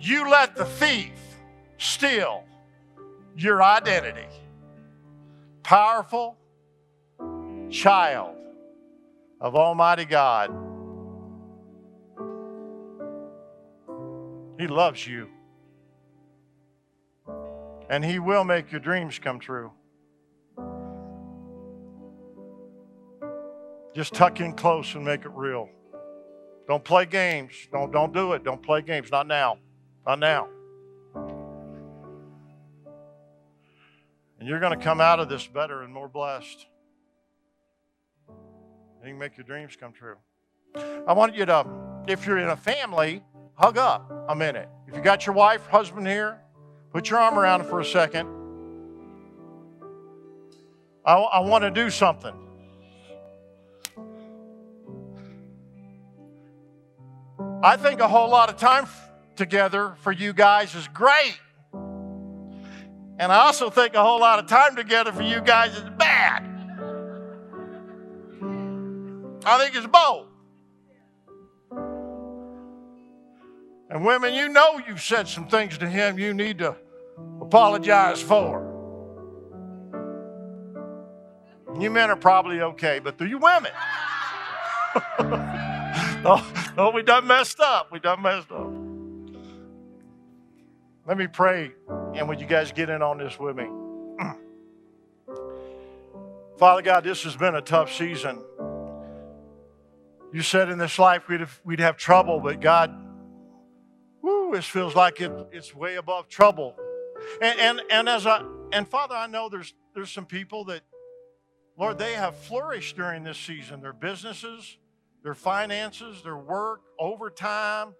[0.01, 1.13] you let the thief
[1.77, 2.43] steal
[3.37, 4.27] your identity.
[5.63, 6.37] Powerful
[7.69, 8.35] child
[9.41, 10.51] of Almighty God.
[14.59, 15.27] He loves you.
[17.89, 19.71] And He will make your dreams come true.
[23.93, 25.67] Just tuck in close and make it real.
[26.67, 27.53] Don't play games.
[27.71, 28.43] Don't, don't do it.
[28.43, 29.11] Don't play games.
[29.11, 29.57] Not now.
[30.05, 30.47] Not now.
[34.39, 36.67] And you're going to come out of this better and more blessed.
[39.01, 40.15] And you can make your dreams come true.
[41.07, 41.65] I want you to,
[42.07, 43.23] if you're in a family,
[43.55, 44.69] hug up a minute.
[44.87, 46.39] If you got your wife, husband here,
[46.93, 48.29] put your arm around them for a second.
[51.03, 52.33] I, I want to do something.
[57.63, 58.85] I think a whole lot of time
[59.35, 61.39] together for you guys is great.
[61.73, 66.50] And I also think a whole lot of time together for you guys is bad.
[69.45, 70.27] I think it's both.
[73.89, 76.75] And women, you know you've said some things to him you need to
[77.41, 78.69] apologize for.
[81.79, 83.71] You men are probably okay, but do you women?
[86.23, 87.91] oh, oh, we done messed up.
[87.91, 88.71] We done messed up.
[91.07, 91.71] Let me pray,
[92.15, 93.67] and would you guys get in on this with me?
[96.57, 98.41] Father God, this has been a tough season.
[100.33, 102.95] You said in this life we'd have, we'd have trouble, but God,
[104.21, 106.75] whoo, this feels like it, it's way above trouble.
[107.41, 110.81] And, and, and as I, and Father, I know there's, there's some people that,
[111.77, 113.81] Lord, they have flourished during this season.
[113.81, 114.77] Their businesses,
[115.23, 117.93] their finances, their work, overtime,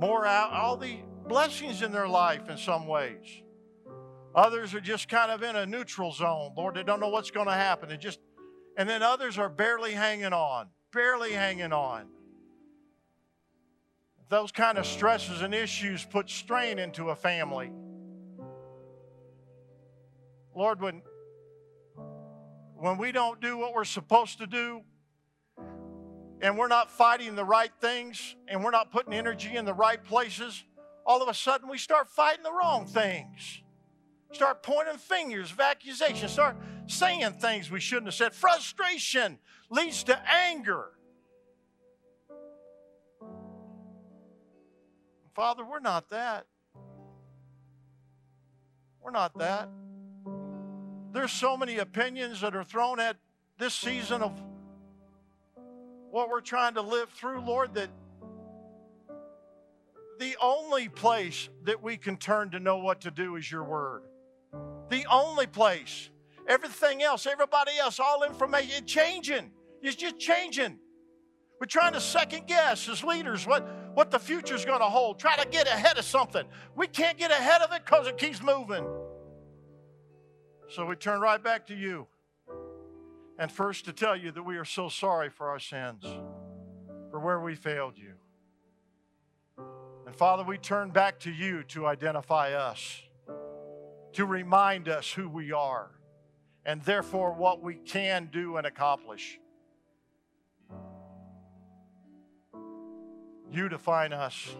[0.00, 3.42] more out, all the blessings in their life in some ways.
[4.34, 6.52] Others are just kind of in a neutral zone.
[6.56, 7.88] Lord, they don't know what's going to happen.
[7.88, 8.18] They just,
[8.76, 12.06] and then others are barely hanging on, barely hanging on.
[14.30, 17.70] Those kind of stresses and issues put strain into a family.
[20.54, 21.02] Lord, when
[22.78, 24.80] when we don't do what we're supposed to do,
[26.40, 30.02] and we're not fighting the right things, and we're not putting energy in the right
[30.02, 30.64] places,
[31.04, 33.62] all of a sudden we start fighting the wrong things.
[34.32, 36.28] Start pointing fingers of accusation.
[36.28, 36.56] Start
[36.86, 38.34] saying things we shouldn't have said.
[38.34, 39.38] Frustration
[39.70, 40.90] leads to anger.
[45.34, 46.46] Father, we're not that.
[49.00, 49.68] We're not that.
[51.12, 53.16] There's so many opinions that are thrown at
[53.58, 54.32] this season of
[56.10, 57.90] what we're trying to live through, Lord, that
[60.18, 64.02] the only place that we can turn to know what to do is your word.
[64.88, 66.10] The only place.
[66.48, 69.50] Everything else, everybody else, all information, changing.
[69.82, 70.78] It's just changing.
[71.60, 75.18] We're trying to second guess as leaders what, what the future's going to hold.
[75.18, 76.44] Try to get ahead of something.
[76.74, 78.86] We can't get ahead of it because it keeps moving.
[80.68, 82.06] So we turn right back to you.
[83.38, 86.04] And first to tell you that we are so sorry for our sins,
[87.10, 88.14] for where we failed you.
[90.06, 93.02] And Father, we turn back to you to identify us,
[94.14, 95.90] to remind us who we are,
[96.64, 99.38] and therefore what we can do and accomplish.
[103.50, 104.54] You define us.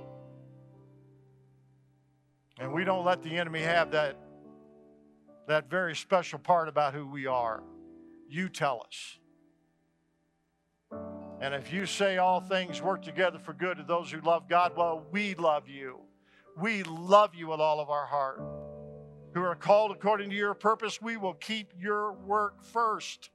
[2.59, 4.17] And we don't let the enemy have that,
[5.47, 7.63] that very special part about who we are.
[8.29, 9.19] You tell us.
[11.41, 14.73] And if you say all things work together for good to those who love God,
[14.75, 15.99] well, we love you.
[16.57, 18.41] We love you with all of our heart.
[19.37, 23.29] Who are called according to your purpose, we will keep your work first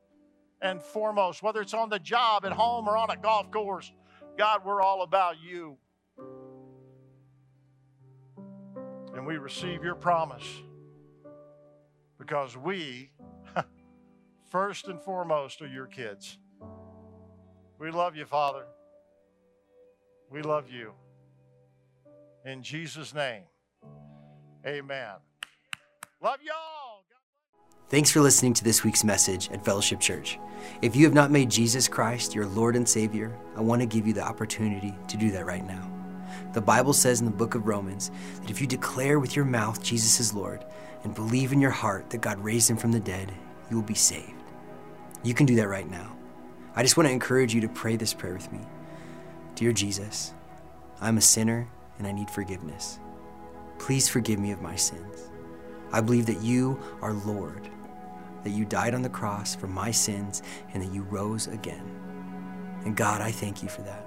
[0.60, 3.92] and foremost, whether it's on the job, at home, or on a golf course.
[4.36, 5.78] God, we're all about you.
[9.14, 10.48] And we receive your promise
[12.18, 13.12] because we,
[14.50, 16.40] first and foremost, are your kids.
[17.78, 18.66] We love you, Father.
[20.32, 20.94] We love you.
[22.44, 23.44] In Jesus' name,
[24.66, 25.18] amen.
[26.24, 27.04] Love y'all.
[27.90, 30.38] Thanks for listening to this week's message at Fellowship Church.
[30.84, 34.06] If you have not made Jesus Christ your Lord and Savior, I want to give
[34.06, 35.92] you the opportunity to do that right now.
[36.54, 39.82] The Bible says in the book of Romans that if you declare with your mouth
[39.82, 40.64] Jesus is Lord
[41.04, 43.34] and believe in your heart that God raised him from the dead,
[43.72, 44.44] you will be saved.
[45.24, 46.16] You can do that right now.
[46.76, 48.60] I just want to encourage you to pray this prayer with me.
[49.56, 50.36] Dear Jesus,
[51.02, 51.68] I'm a sinner
[51.98, 53.00] and I need forgiveness.
[53.80, 55.31] Please forgive me of my sins.
[55.92, 57.70] I believe that you are Lord,
[58.44, 60.42] that you died on the cross for my sins,
[60.74, 61.84] and that you rose again.
[62.86, 64.06] And God, I thank you for that.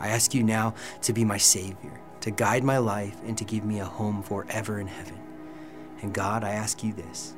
[0.00, 3.64] I ask you now to be my Savior, to guide my life, and to give
[3.64, 5.18] me a home forever in heaven.
[6.02, 7.34] And God, I ask you this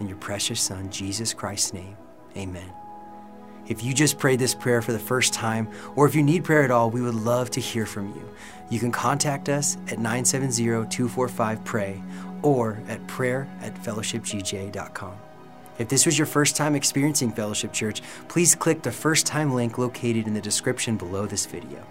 [0.00, 1.96] in your precious Son, Jesus Christ's name.
[2.36, 2.72] Amen.
[3.68, 6.64] If you just prayed this prayer for the first time, or if you need prayer
[6.64, 8.28] at all, we would love to hear from you.
[8.70, 12.02] You can contact us at 970 245 PRAY
[12.42, 15.14] or at prayer at fellowshipgj.com.
[15.78, 19.78] If this was your first time experiencing Fellowship Church, please click the first time link
[19.78, 21.84] located in the description below this video.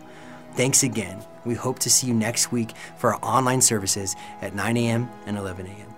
[0.53, 1.23] Thanks again.
[1.45, 5.09] We hope to see you next week for our online services at 9 a.m.
[5.25, 5.90] and 11 a.m.